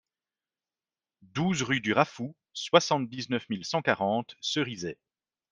[1.21, 4.97] douze rue du Raffou, soixante-dix-neuf mille cent quarante Cerizay